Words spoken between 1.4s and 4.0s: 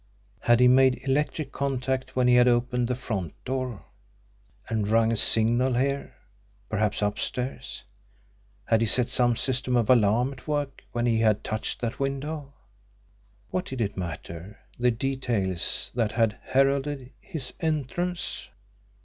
contact when he had opened the front door,